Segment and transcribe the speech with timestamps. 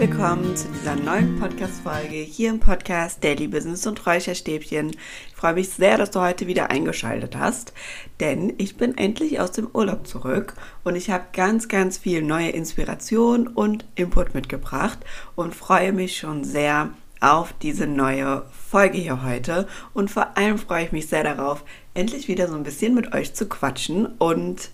[0.00, 4.92] willkommen zu dieser neuen Podcast-Folge hier im Podcast Daily Business und Räucherstäbchen.
[4.92, 7.74] Ich freue mich sehr, dass du heute wieder eingeschaltet hast,
[8.18, 10.54] denn ich bin endlich aus dem Urlaub zurück
[10.84, 15.00] und ich habe ganz, ganz viel neue Inspiration und Input mitgebracht
[15.36, 20.86] und freue mich schon sehr auf diese neue Folge hier heute und vor allem freue
[20.86, 24.70] ich mich sehr darauf, endlich wieder so ein bisschen mit euch zu quatschen und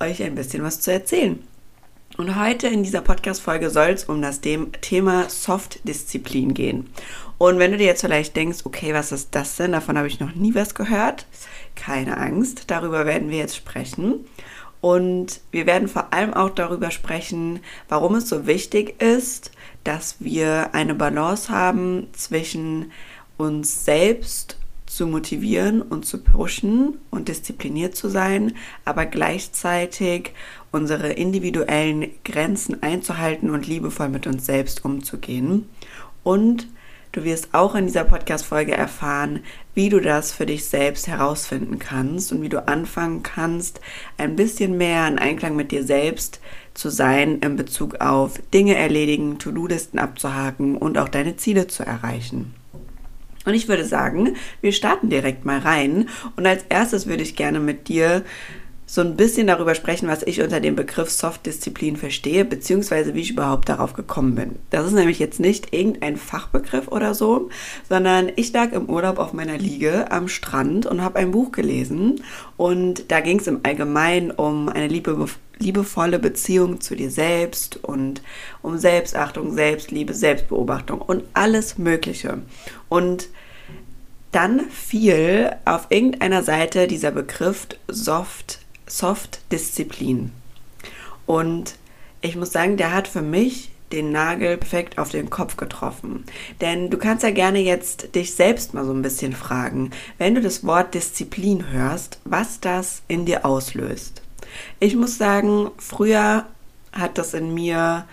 [0.00, 1.46] euch ein bisschen was zu erzählen.
[2.18, 6.90] Und heute in dieser Podcast-Folge soll es um das Thema Soft-Disziplin gehen.
[7.38, 9.72] Und wenn du dir jetzt vielleicht denkst, okay, was ist das denn?
[9.72, 11.26] Davon habe ich noch nie was gehört.
[11.74, 14.26] Keine Angst, darüber werden wir jetzt sprechen.
[14.82, 19.50] Und wir werden vor allem auch darüber sprechen, warum es so wichtig ist,
[19.84, 22.92] dass wir eine Balance haben zwischen
[23.38, 24.58] uns selbst
[24.96, 28.54] zu motivieren und zu pushen und diszipliniert zu sein,
[28.84, 30.32] aber gleichzeitig
[30.70, 35.66] unsere individuellen Grenzen einzuhalten und liebevoll mit uns selbst umzugehen.
[36.22, 36.68] Und
[37.12, 39.40] du wirst auch in dieser Podcast-Folge erfahren,
[39.74, 43.80] wie du das für dich selbst herausfinden kannst und wie du anfangen kannst,
[44.18, 46.40] ein bisschen mehr in Einklang mit dir selbst
[46.74, 52.54] zu sein in Bezug auf Dinge erledigen, To-Do-Listen abzuhaken und auch deine Ziele zu erreichen.
[53.44, 56.08] Und ich würde sagen, wir starten direkt mal rein.
[56.36, 58.24] Und als erstes würde ich gerne mit dir
[58.92, 63.30] so ein bisschen darüber sprechen, was ich unter dem Begriff Soft-Disziplin verstehe, beziehungsweise wie ich
[63.30, 64.56] überhaupt darauf gekommen bin.
[64.68, 67.48] Das ist nämlich jetzt nicht irgendein Fachbegriff oder so,
[67.88, 72.22] sondern ich lag im Urlaub auf meiner Liege am Strand und habe ein Buch gelesen.
[72.58, 75.26] Und da ging es im Allgemeinen um eine liebe,
[75.62, 78.22] liebevolle Beziehung zu dir selbst und
[78.62, 82.42] um Selbstachtung, Selbstliebe, Selbstbeobachtung und alles Mögliche.
[82.88, 83.28] Und
[84.32, 90.32] dann fiel auf irgendeiner Seite dieser Begriff Soft Soft-Disziplin.
[91.26, 91.76] Und
[92.20, 96.24] ich muss sagen, der hat für mich den Nagel perfekt auf den Kopf getroffen.
[96.60, 100.40] Denn du kannst ja gerne jetzt dich selbst mal so ein bisschen fragen, wenn du
[100.40, 104.21] das Wort Disziplin hörst, was das in dir auslöst.
[104.80, 106.46] Ich muss sagen, früher
[106.92, 108.06] hat das in mir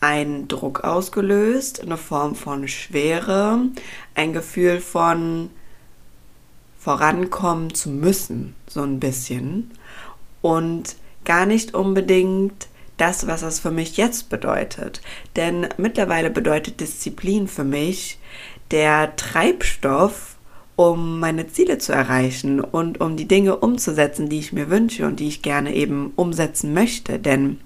[0.00, 3.60] einen Druck ausgelöst, eine Form von Schwere,
[4.14, 5.50] ein Gefühl von
[6.78, 9.72] vorankommen zu müssen, so ein bisschen
[10.40, 15.00] und gar nicht unbedingt das, was es für mich jetzt bedeutet.
[15.36, 18.18] Denn mittlerweile bedeutet Disziplin für mich
[18.70, 20.37] der Treibstoff,
[20.78, 25.18] um meine Ziele zu erreichen und um die Dinge umzusetzen, die ich mir wünsche und
[25.18, 27.18] die ich gerne eben umsetzen möchte.
[27.18, 27.58] Denn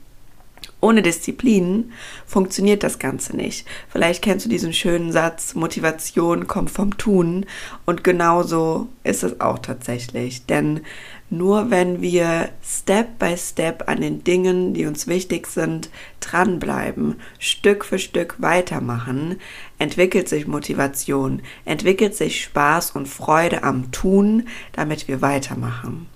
[0.80, 1.92] ohne Disziplin
[2.26, 3.66] funktioniert das Ganze nicht.
[3.90, 7.44] Vielleicht kennst du diesen schönen Satz, Motivation kommt vom Tun.
[7.84, 10.46] Und genauso ist es auch tatsächlich.
[10.46, 10.80] Denn
[11.28, 15.88] nur wenn wir Step by Step an den Dingen, die uns wichtig sind,
[16.20, 19.36] dranbleiben, Stück für Stück weitermachen,
[19.82, 26.06] entwickelt sich Motivation, entwickelt sich Spaß und Freude am Tun, damit wir weitermachen.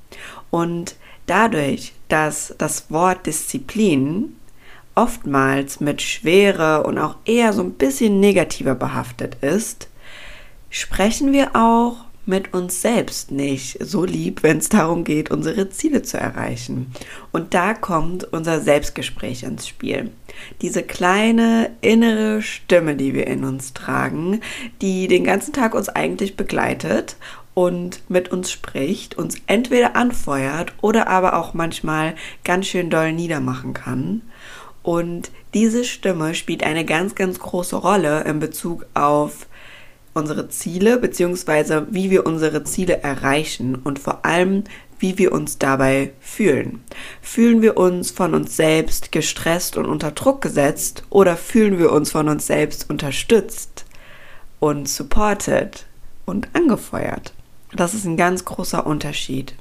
[0.50, 0.94] Und
[1.27, 4.37] dadurch, dass das Wort Disziplin
[4.94, 9.88] oftmals mit Schwere und auch eher so ein bisschen negativer behaftet ist,
[10.71, 16.03] sprechen wir auch mit uns selbst nicht so lieb, wenn es darum geht, unsere Ziele
[16.03, 16.93] zu erreichen.
[17.33, 20.12] Und da kommt unser Selbstgespräch ins Spiel.
[20.62, 24.41] Diese kleine innere Stimme, die wir in uns tragen,
[24.80, 27.16] die den ganzen Tag uns eigentlich begleitet
[27.54, 32.14] und mit uns spricht, uns entweder anfeuert oder aber auch manchmal
[32.44, 34.22] ganz schön doll niedermachen kann.
[34.82, 39.47] Und diese Stimme spielt eine ganz, ganz große Rolle in Bezug auf
[40.16, 44.64] unsere Ziele beziehungsweise wie wir unsere Ziele erreichen und vor allem,
[44.99, 46.83] wie wir uns dabei fühlen.
[47.23, 52.13] Fühlen wir uns von uns selbst gestresst und unter Druck gesetzt oder fühlen wir uns
[52.13, 53.84] von uns selbst unterstützt
[54.60, 55.87] und supported
[56.25, 57.33] und angefeuert?
[57.75, 59.54] Das ist ein ganz großer Unterschied.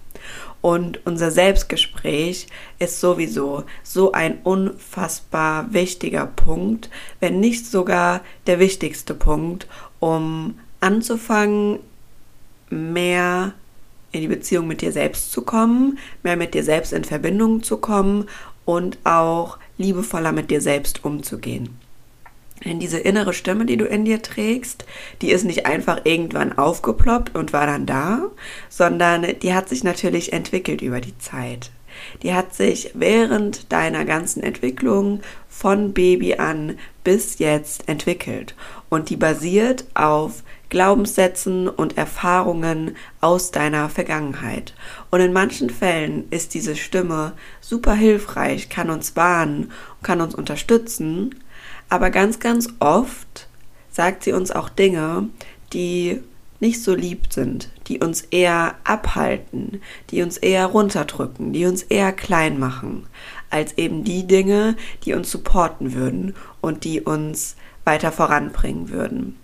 [0.62, 2.48] Und unser Selbstgespräch
[2.80, 6.90] ist sowieso so ein unfassbar wichtiger Punkt,
[7.20, 9.68] wenn nicht sogar der wichtigste Punkt,
[10.00, 11.80] um anzufangen,
[12.72, 13.54] mehr
[14.16, 17.78] in die Beziehung mit dir selbst zu kommen, mehr mit dir selbst in Verbindung zu
[17.78, 18.26] kommen
[18.64, 21.78] und auch liebevoller mit dir selbst umzugehen.
[22.64, 24.86] Denn diese innere Stimme, die du in dir trägst,
[25.22, 28.32] die ist nicht einfach irgendwann aufgeploppt und war dann da,
[28.70, 31.70] sondern die hat sich natürlich entwickelt über die Zeit.
[32.24, 38.56] Die hat sich während deiner ganzen Entwicklung von Baby an bis jetzt entwickelt.
[38.90, 40.44] Und die basiert auf
[40.76, 44.74] Glaubenssätzen und Erfahrungen aus deiner Vergangenheit.
[45.10, 47.32] Und in manchen Fällen ist diese Stimme
[47.62, 49.72] super hilfreich, kann uns warnen,
[50.04, 51.34] kann uns unterstützen,
[51.88, 53.48] aber ganz, ganz oft
[53.90, 55.30] sagt sie uns auch Dinge,
[55.72, 56.20] die
[56.60, 62.12] nicht so lieb sind, die uns eher abhalten, die uns eher runterdrücken, die uns eher
[62.12, 63.08] klein machen,
[63.50, 64.76] als eben die Dinge,
[65.06, 67.56] die uns supporten würden und die uns
[67.86, 69.38] weiter voranbringen würden.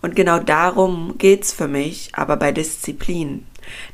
[0.00, 3.46] Und genau darum geht's für mich, aber bei Disziplin.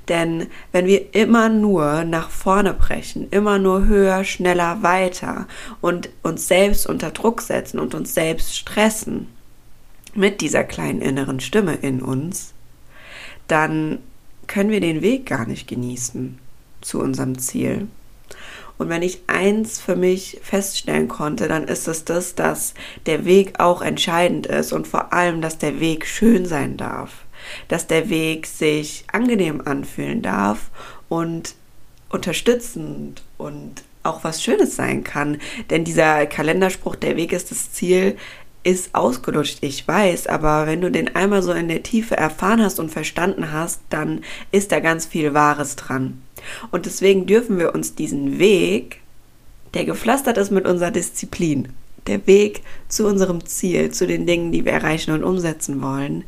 [0.08, 5.46] Denn wenn wir immer nur nach vorne brechen, immer nur höher, schneller, weiter
[5.80, 9.28] und uns selbst unter Druck setzen und uns selbst stressen
[10.14, 12.54] mit dieser kleinen inneren Stimme in uns,
[13.46, 13.98] dann
[14.46, 16.38] können wir den Weg gar nicht genießen
[16.80, 17.88] zu unserem Ziel.
[18.78, 22.74] Und wenn ich eins für mich feststellen konnte, dann ist es das, dass
[23.06, 27.24] der Weg auch entscheidend ist und vor allem, dass der Weg schön sein darf,
[27.66, 30.70] dass der Weg sich angenehm anfühlen darf
[31.08, 31.54] und
[32.08, 35.38] unterstützend und auch was Schönes sein kann.
[35.70, 38.16] Denn dieser Kalenderspruch, der Weg ist das Ziel,
[38.68, 42.78] ist ausgelutscht, ich weiß, aber wenn du den einmal so in der Tiefe erfahren hast
[42.78, 44.20] und verstanden hast, dann
[44.52, 46.20] ist da ganz viel Wahres dran.
[46.70, 49.00] Und deswegen dürfen wir uns diesen Weg,
[49.72, 51.68] der gepflastert ist mit unserer Disziplin,
[52.06, 56.24] der Weg zu unserem Ziel, zu den Dingen, die wir erreichen und umsetzen wollen,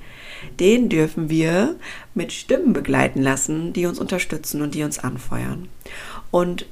[0.59, 1.77] den dürfen wir
[2.15, 5.69] mit Stimmen begleiten lassen, die uns unterstützen und die uns anfeuern.
[6.31, 6.65] Und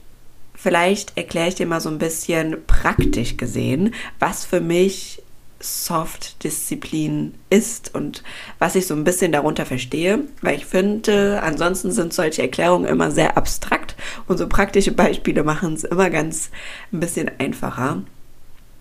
[0.55, 5.23] vielleicht erkläre ich dir mal so ein bisschen praktisch gesehen, was für mich
[5.61, 8.23] Soft-Disziplin ist und
[8.59, 13.11] was ich so ein bisschen darunter verstehe, weil ich finde, ansonsten sind solche Erklärungen immer
[13.11, 13.97] sehr abstrakt
[14.29, 16.51] und so praktische Beispiele machen es immer ganz
[16.93, 18.03] ein bisschen einfacher.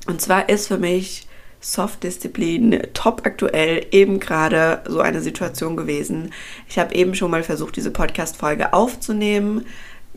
[0.05, 1.27] Und zwar ist für mich
[1.59, 6.31] Soft-Disziplin top aktuell eben gerade so eine Situation gewesen.
[6.69, 9.65] Ich habe eben schon mal versucht, diese Podcast-Folge aufzunehmen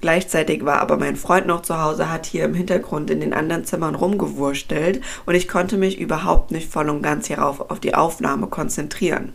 [0.00, 3.64] Gleichzeitig war aber mein Freund noch zu Hause, hat hier im Hintergrund in den anderen
[3.64, 8.47] Zimmern rumgewurstelt und ich konnte mich überhaupt nicht voll und ganz hierauf auf die Aufnahme
[8.47, 9.32] konzentrieren.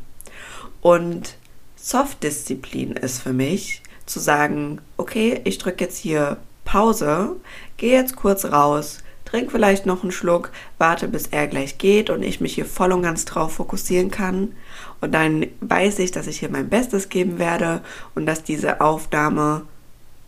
[0.82, 1.36] Und
[1.76, 7.36] Soft-Disziplin ist für mich zu sagen, okay, ich drücke jetzt hier Pause,
[7.78, 12.24] gehe jetzt kurz raus, trink vielleicht noch einen Schluck, warte bis er gleich geht und
[12.24, 14.54] ich mich hier voll und ganz drauf fokussieren kann.
[15.02, 17.82] Und dann weiß ich, dass ich hier mein Bestes geben werde
[18.16, 19.64] und dass diese Aufnahme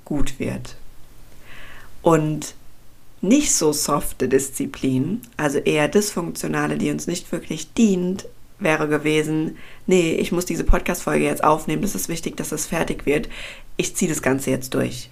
[0.08, 0.76] gut wird.
[2.02, 2.56] Und
[3.22, 8.26] nicht so softe Disziplin, also eher dysfunktionale, die uns nicht wirklich dient,
[8.58, 13.06] wäre gewesen, nee, ich muss diese Podcast-Folge jetzt aufnehmen, es ist wichtig, dass es fertig
[13.06, 13.28] wird.
[13.76, 15.10] Ich ziehe das Ganze jetzt durch.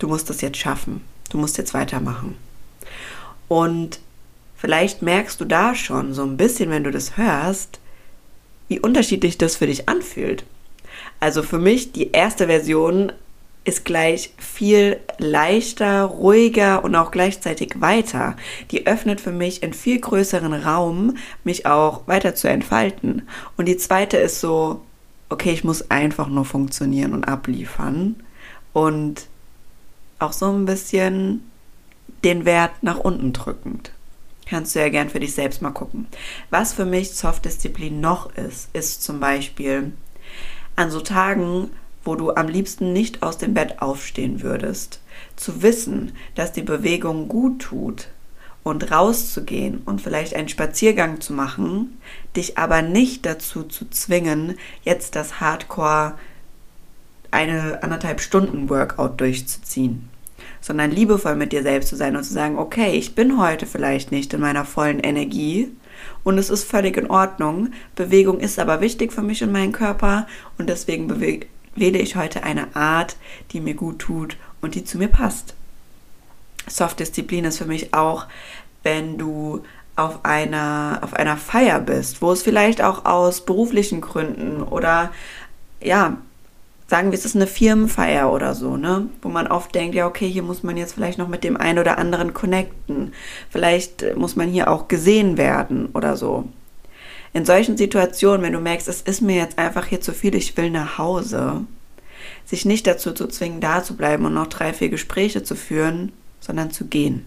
[0.00, 1.02] Du musst das jetzt schaffen.
[1.30, 2.36] Du musst jetzt weitermachen.
[3.46, 4.00] Und
[4.56, 7.78] vielleicht merkst du da schon so ein bisschen, wenn du das hörst,
[8.66, 10.44] wie unterschiedlich das für dich anfühlt.
[11.20, 13.12] Also für mich die erste Version
[13.64, 18.36] ist gleich viel leichter, ruhiger und auch gleichzeitig weiter.
[18.70, 23.28] Die öffnet für mich einen viel größeren Raum, mich auch weiter zu entfalten.
[23.56, 24.82] Und die zweite ist so,
[25.28, 28.22] okay, ich muss einfach nur funktionieren und abliefern.
[28.72, 29.26] Und
[30.18, 31.50] auch so ein bisschen
[32.24, 33.92] den Wert nach unten drückend.
[34.46, 36.08] Kannst du ja gern für dich selbst mal gucken.
[36.50, 39.92] Was für mich Soft-Disziplin noch ist, ist zum Beispiel
[40.76, 41.70] an so Tagen,
[42.10, 45.00] wo du am liebsten nicht aus dem Bett aufstehen würdest,
[45.36, 48.08] zu wissen, dass die Bewegung gut tut
[48.64, 51.98] und rauszugehen und vielleicht einen Spaziergang zu machen,
[52.34, 56.14] dich aber nicht dazu zu zwingen, jetzt das Hardcore
[57.30, 60.08] eine anderthalb Stunden Workout durchzuziehen,
[60.60, 64.10] sondern liebevoll mit dir selbst zu sein und zu sagen, okay, ich bin heute vielleicht
[64.10, 65.70] nicht in meiner vollen Energie,
[66.24, 67.72] und es ist völlig in Ordnung.
[67.94, 70.26] Bewegung ist aber wichtig für mich und meinen Körper
[70.56, 71.08] und deswegen
[71.74, 73.16] wähle ich heute eine Art,
[73.52, 75.54] die mir gut tut und die zu mir passt.
[76.66, 78.26] Soft-Disziplin ist für mich auch,
[78.82, 79.62] wenn du
[79.96, 85.10] auf einer, auf einer Feier bist, wo es vielleicht auch aus beruflichen Gründen oder
[85.82, 86.16] ja,
[86.86, 89.08] sagen wir, es ist eine Firmenfeier oder so, ne?
[89.22, 91.78] Wo man oft denkt, ja, okay, hier muss man jetzt vielleicht noch mit dem einen
[91.78, 93.12] oder anderen connecten.
[93.48, 96.48] Vielleicht muss man hier auch gesehen werden oder so
[97.32, 100.56] in solchen Situationen, wenn du merkst, es ist mir jetzt einfach hier zu viel, ich
[100.56, 101.64] will nach Hause,
[102.44, 106.12] sich nicht dazu zu zwingen, da zu bleiben und noch drei, vier Gespräche zu führen,
[106.40, 107.24] sondern zu gehen.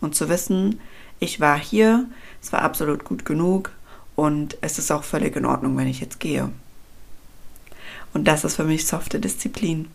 [0.00, 0.80] Und zu wissen,
[1.18, 2.06] ich war hier,
[2.42, 3.72] es war absolut gut genug
[4.14, 6.50] und es ist auch völlig in Ordnung, wenn ich jetzt gehe.
[8.14, 9.88] Und das ist für mich softe Disziplin.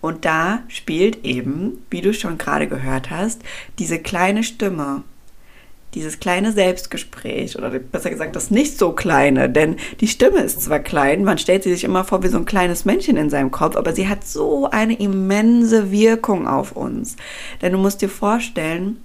[0.00, 3.40] Und da spielt eben, wie du schon gerade gehört hast,
[3.78, 5.02] diese kleine Stimme,
[5.94, 10.80] dieses kleine Selbstgespräch oder besser gesagt das nicht so kleine, denn die Stimme ist zwar
[10.80, 13.76] klein, man stellt sie sich immer vor wie so ein kleines Männchen in seinem Kopf,
[13.76, 17.16] aber sie hat so eine immense Wirkung auf uns.
[17.60, 18.98] Denn du musst dir vorstellen,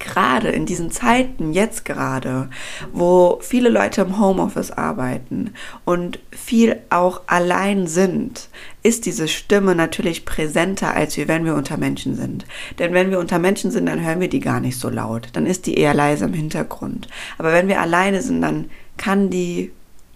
[0.00, 2.48] gerade in diesen Zeiten, jetzt gerade,
[2.92, 5.52] wo viele Leute im Homeoffice arbeiten
[5.84, 8.48] und viel auch allein sind,
[8.82, 12.46] ist diese Stimme natürlich präsenter, als wie wenn wir unter Menschen sind.
[12.78, 15.28] Denn wenn wir unter Menschen sind, dann hören wir die gar nicht so laut.
[15.34, 17.06] Dann ist die eher leise im Hintergrund.
[17.38, 19.70] Aber wenn wir alleine sind, dann kann die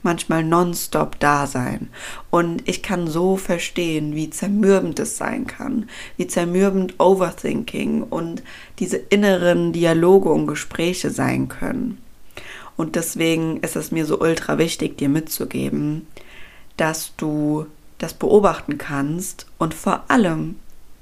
[0.05, 1.89] manchmal nonstop da sein.
[2.31, 8.43] Und ich kann so verstehen, wie zermürbend es sein kann, wie zermürbend Overthinking und
[8.79, 11.99] diese inneren Dialoge und Gespräche sein können.
[12.77, 16.07] Und deswegen ist es mir so ultra wichtig, dir mitzugeben,
[16.77, 17.67] dass du
[17.99, 20.57] das beobachten kannst und vor allem,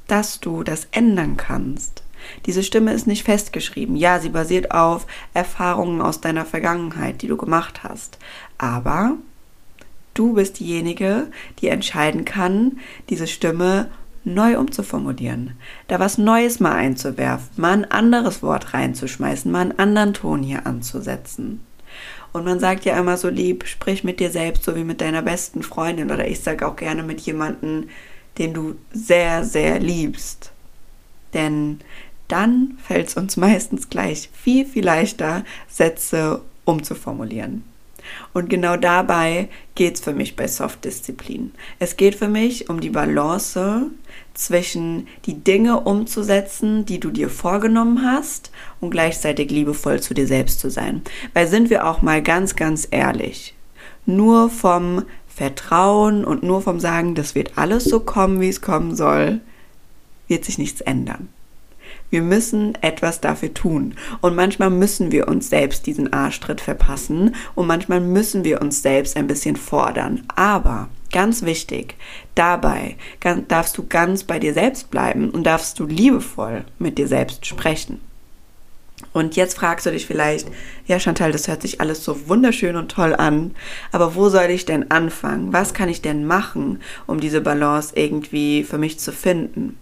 [0.06, 2.01] dass du das ändern kannst.
[2.46, 3.96] Diese Stimme ist nicht festgeschrieben.
[3.96, 8.18] Ja, sie basiert auf Erfahrungen aus deiner Vergangenheit, die du gemacht hast.
[8.58, 9.16] Aber
[10.14, 11.28] du bist diejenige,
[11.60, 13.88] die entscheiden kann, diese Stimme
[14.24, 15.54] neu umzuformulieren,
[15.88, 20.66] da was Neues mal einzuwerfen, mal ein anderes Wort reinzuschmeißen, mal einen anderen Ton hier
[20.66, 21.60] anzusetzen.
[22.32, 25.22] Und man sagt ja immer so lieb, sprich mit dir selbst, so wie mit deiner
[25.22, 27.88] besten Freundin oder ich sage auch gerne mit jemandem,
[28.38, 30.52] den du sehr, sehr liebst.
[31.34, 31.80] Denn
[32.32, 37.62] dann fällt es uns meistens gleich viel, viel leichter, Sätze umzuformulieren.
[38.32, 41.52] Und genau dabei geht es für mich bei Soft-Disziplin.
[41.78, 43.90] Es geht für mich um die Balance
[44.34, 50.58] zwischen die Dinge umzusetzen, die du dir vorgenommen hast und gleichzeitig liebevoll zu dir selbst
[50.58, 51.02] zu sein.
[51.34, 53.54] Weil sind wir auch mal ganz, ganz ehrlich,
[54.06, 58.96] nur vom Vertrauen und nur vom Sagen, das wird alles so kommen, wie es kommen
[58.96, 59.40] soll,
[60.28, 61.28] wird sich nichts ändern.
[62.12, 63.94] Wir müssen etwas dafür tun.
[64.20, 69.16] Und manchmal müssen wir uns selbst diesen Arschtritt verpassen und manchmal müssen wir uns selbst
[69.16, 70.22] ein bisschen fordern.
[70.36, 71.94] Aber ganz wichtig,
[72.34, 72.96] dabei
[73.48, 78.02] darfst du ganz bei dir selbst bleiben und darfst du liebevoll mit dir selbst sprechen.
[79.14, 80.48] Und jetzt fragst du dich vielleicht,
[80.86, 83.52] ja Chantal, das hört sich alles so wunderschön und toll an,
[83.90, 85.54] aber wo soll ich denn anfangen?
[85.54, 89.78] Was kann ich denn machen, um diese Balance irgendwie für mich zu finden?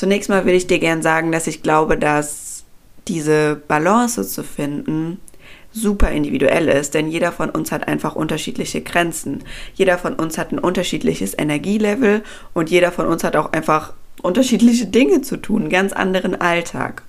[0.00, 2.64] Zunächst mal will ich dir gern sagen, dass ich glaube, dass
[3.06, 5.20] diese Balance zu finden
[5.72, 9.44] super individuell ist, denn jeder von uns hat einfach unterschiedliche Grenzen.
[9.74, 12.22] Jeder von uns hat ein unterschiedliches Energielevel
[12.54, 13.92] und jeder von uns hat auch einfach
[14.22, 17.02] unterschiedliche Dinge zu tun, ganz anderen Alltag.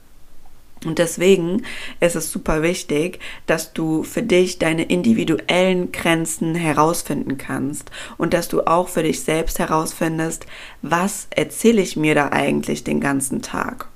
[0.86, 1.64] Und deswegen
[2.00, 8.48] ist es super wichtig, dass du für dich deine individuellen Grenzen herausfinden kannst und dass
[8.48, 10.48] du auch für dich selbst herausfindest,
[10.82, 13.88] was erzähle ich mir da eigentlich den ganzen Tag.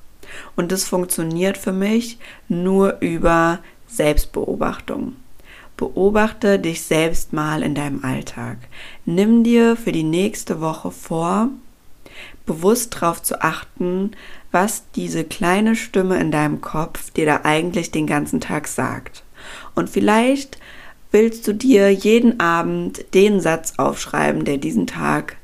[0.55, 5.15] Und das funktioniert für mich nur über Selbstbeobachtung.
[5.77, 8.57] Beobachte dich selbst mal in deinem Alltag.
[9.05, 11.49] Nimm dir für die nächste Woche vor,
[12.45, 14.11] bewusst darauf zu achten,
[14.55, 19.25] was diese kleine Stimme in deinem Kopf dir da eigentlich den ganzen Tag sagt.
[19.75, 20.59] Und vielleicht
[21.11, 25.35] willst du dir jeden Abend den Satz aufschreiben, der diesen Tag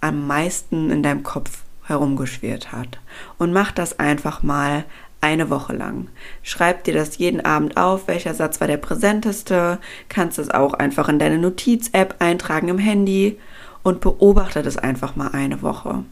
[0.00, 2.98] am meisten in deinem Kopf herumgeschwirrt hat.
[3.38, 4.86] Und mach das einfach mal
[5.20, 6.08] eine Woche lang.
[6.42, 11.08] Schreib dir das jeden Abend auf, welcher Satz war der präsenteste, kannst es auch einfach
[11.08, 13.38] in deine Notiz-App eintragen im Handy
[13.84, 16.04] und beobachte das einfach mal eine Woche.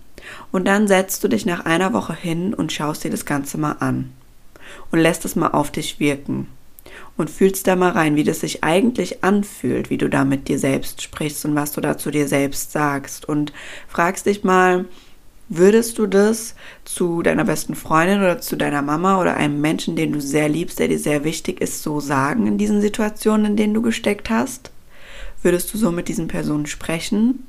[0.52, 3.76] Und dann setzt du dich nach einer Woche hin und schaust dir das Ganze mal
[3.80, 4.12] an
[4.90, 6.46] und lässt es mal auf dich wirken
[7.16, 10.58] und fühlst da mal rein, wie das sich eigentlich anfühlt, wie du da mit dir
[10.58, 13.52] selbst sprichst und was du da zu dir selbst sagst und
[13.88, 14.87] fragst dich mal,
[15.49, 20.12] würdest du das zu deiner besten Freundin oder zu deiner Mama oder einem Menschen, den
[20.12, 23.75] du sehr liebst, der dir sehr wichtig ist, so sagen in diesen Situationen, in denen
[23.75, 24.70] du gesteckt hast?
[25.42, 27.46] Würdest du so mit diesen Personen sprechen?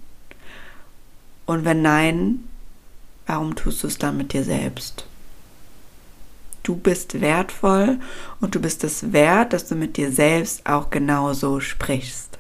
[1.46, 2.44] Und wenn nein,
[3.32, 5.06] Warum tust du es dann mit dir selbst?
[6.64, 7.98] Du bist wertvoll
[8.42, 12.38] und du bist es wert, dass du mit dir selbst auch genauso sprichst.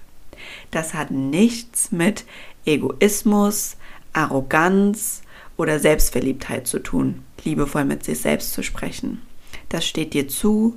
[0.69, 2.25] Das hat nichts mit
[2.65, 3.77] Egoismus,
[4.11, 5.21] Arroganz
[5.55, 9.21] oder Selbstverliebtheit zu tun, liebevoll mit sich selbst zu sprechen.
[9.69, 10.75] Das steht dir zu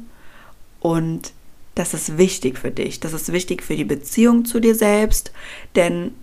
[0.79, 1.33] und
[1.75, 3.01] das ist wichtig für dich.
[3.01, 5.33] Das ist wichtig für die Beziehung zu dir selbst,
[5.75, 6.15] denn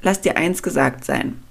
[0.00, 1.42] lass dir eins gesagt sein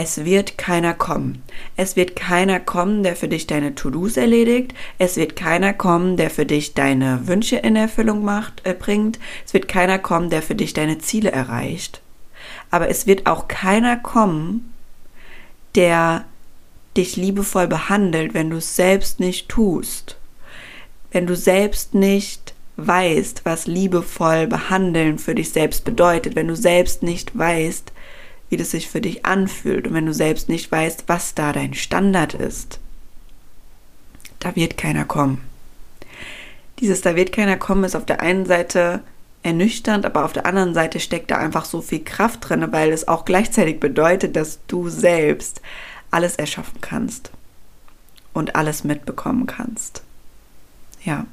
[0.00, 1.42] es wird keiner kommen.
[1.76, 4.72] Es wird keiner kommen, der für dich deine To-Dos erledigt.
[4.98, 9.18] Es wird keiner kommen, der für dich deine Wünsche in Erfüllung macht, äh, bringt.
[9.44, 12.00] Es wird keiner kommen, der für dich deine Ziele erreicht.
[12.70, 14.72] Aber es wird auch keiner kommen,
[15.74, 16.24] der
[16.96, 20.16] dich liebevoll behandelt, wenn du es selbst nicht tust.
[21.10, 27.02] wenn du selbst nicht weißt, was liebevoll behandeln für dich selbst bedeutet, wenn du selbst
[27.02, 27.92] nicht weißt,
[28.50, 31.74] wie das sich für dich anfühlt und wenn du selbst nicht weißt, was da dein
[31.74, 32.80] Standard ist,
[34.38, 35.42] da wird keiner kommen.
[36.80, 39.02] Dieses da wird keiner kommen ist auf der einen Seite
[39.42, 43.08] ernüchternd, aber auf der anderen Seite steckt da einfach so viel Kraft drin, weil es
[43.08, 45.60] auch gleichzeitig bedeutet, dass du selbst
[46.10, 47.30] alles erschaffen kannst
[48.32, 50.02] und alles mitbekommen kannst.
[51.04, 51.26] Ja.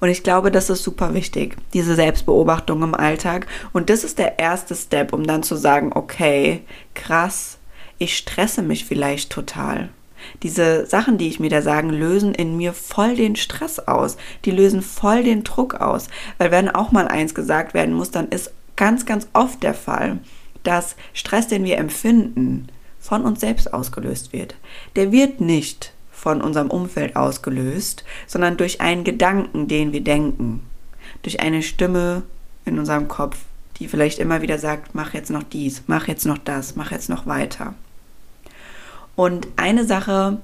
[0.00, 3.46] Und ich glaube, das ist super wichtig, diese Selbstbeobachtung im Alltag.
[3.72, 6.62] Und das ist der erste Step, um dann zu sagen, okay,
[6.94, 7.58] krass,
[7.98, 9.90] ich stresse mich vielleicht total.
[10.42, 14.16] Diese Sachen, die ich mir da sagen, lösen in mir voll den Stress aus.
[14.44, 16.08] Die lösen voll den Druck aus.
[16.38, 20.18] Weil wenn auch mal eins gesagt werden muss, dann ist ganz, ganz oft der Fall,
[20.62, 24.56] dass Stress, den wir empfinden, von uns selbst ausgelöst wird.
[24.96, 30.62] Der wird nicht von unserem Umfeld ausgelöst, sondern durch einen Gedanken, den wir denken.
[31.22, 32.22] Durch eine Stimme
[32.66, 33.38] in unserem Kopf,
[33.78, 37.08] die vielleicht immer wieder sagt, mach jetzt noch dies, mach jetzt noch das, mach jetzt
[37.08, 37.74] noch weiter.
[39.16, 40.38] Und eine Sache,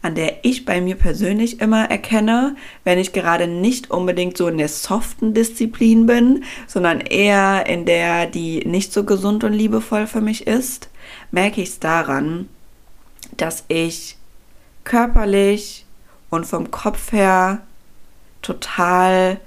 [0.00, 4.56] an der ich bei mir persönlich immer erkenne, wenn ich gerade nicht unbedingt so in
[4.56, 10.22] der soften Disziplin bin, sondern eher in der, die nicht so gesund und liebevoll für
[10.22, 10.88] mich ist,
[11.30, 12.48] merke ich es daran,
[13.36, 14.17] dass ich
[14.88, 15.84] körperlich
[16.30, 17.60] und vom Kopf her
[18.42, 19.38] total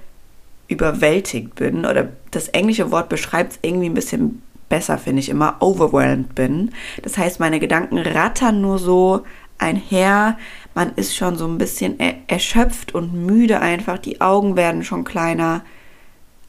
[0.68, 5.56] überwältigt bin oder das englische Wort beschreibt es irgendwie ein bisschen besser, finde ich immer,
[5.60, 6.70] overwhelmed bin.
[7.02, 9.24] Das heißt, meine Gedanken rattern nur so
[9.58, 10.38] einher.
[10.74, 13.98] Man ist schon so ein bisschen erschöpft und müde einfach.
[13.98, 15.62] Die Augen werden schon kleiner.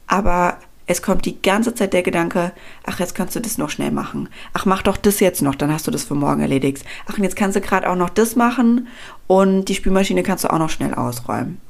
[0.06, 2.52] Aber es kommt die ganze Zeit der Gedanke,
[2.84, 4.28] ach, jetzt kannst du das noch schnell machen.
[4.52, 6.84] Ach, mach doch das jetzt noch, dann hast du das für morgen erledigt.
[7.06, 8.88] Ach, und jetzt kannst du gerade auch noch das machen
[9.26, 11.60] und die Spülmaschine kannst du auch noch schnell ausräumen.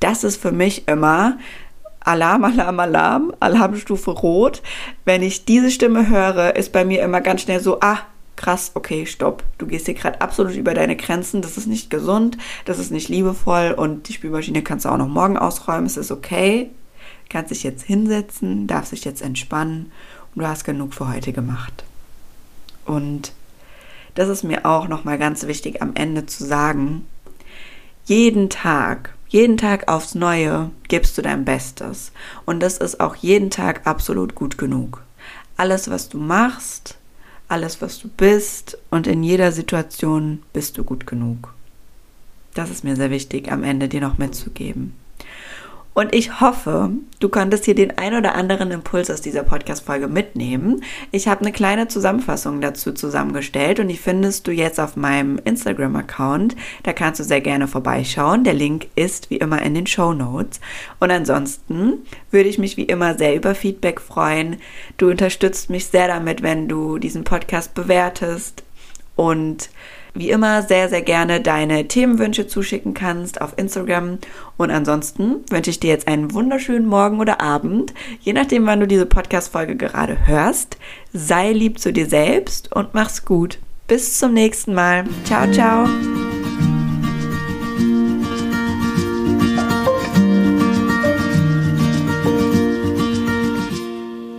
[0.00, 1.38] Das ist für mich immer
[2.00, 4.62] Alarm, Alarm, Alarm, Alarmstufe rot.
[5.04, 7.98] Wenn ich diese Stimme höre, ist bei mir immer ganz schnell so, ah,
[8.36, 9.42] krass, okay, stopp.
[9.58, 11.42] Du gehst hier gerade absolut über deine Grenzen.
[11.42, 15.08] Das ist nicht gesund, das ist nicht liebevoll und die Spülmaschine kannst du auch noch
[15.08, 15.86] morgen ausräumen.
[15.86, 16.70] Es ist okay
[17.28, 19.92] kannst dich jetzt hinsetzen, darfst dich jetzt entspannen
[20.34, 21.84] und du hast genug für heute gemacht.
[22.84, 23.32] Und
[24.14, 27.06] das ist mir auch nochmal ganz wichtig am Ende zu sagen,
[28.04, 32.12] jeden Tag, jeden Tag aufs Neue gibst du dein Bestes.
[32.46, 35.02] Und das ist auch jeden Tag absolut gut genug.
[35.56, 36.96] Alles, was du machst,
[37.48, 41.52] alles, was du bist und in jeder Situation bist du gut genug.
[42.54, 44.94] Das ist mir sehr wichtig am Ende dir noch mitzugeben.
[45.98, 50.84] Und ich hoffe, du konntest hier den ein oder anderen Impuls aus dieser Podcast-Folge mitnehmen.
[51.10, 56.54] Ich habe eine kleine Zusammenfassung dazu zusammengestellt und die findest du jetzt auf meinem Instagram-Account.
[56.84, 58.44] Da kannst du sehr gerne vorbeischauen.
[58.44, 60.60] Der Link ist wie immer in den Show Notes.
[61.00, 61.94] Und ansonsten
[62.30, 64.58] würde ich mich wie immer sehr über Feedback freuen.
[64.98, 68.62] Du unterstützt mich sehr damit, wenn du diesen Podcast bewertest
[69.16, 69.68] und
[70.14, 74.18] wie immer sehr, sehr gerne deine Themenwünsche zuschicken kannst auf Instagram.
[74.56, 78.86] Und ansonsten wünsche ich dir jetzt einen wunderschönen Morgen oder Abend, je nachdem, wann du
[78.86, 80.76] diese Podcast-Folge gerade hörst.
[81.12, 83.58] Sei lieb zu dir selbst und mach's gut.
[83.86, 85.04] Bis zum nächsten Mal.
[85.24, 85.88] Ciao, ciao.